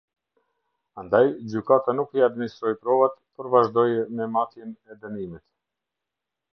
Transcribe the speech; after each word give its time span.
Andaj, 1.01 1.21
gjykata 1.51 1.95
nuk 1.99 2.17
i 2.19 2.25
administroi 2.29 2.73
provat, 2.87 3.15
por 3.37 3.53
vazhdojë 3.57 4.03
me 4.19 4.31
matjen 4.35 4.77
e 4.93 5.03
dënimit. 5.07 5.49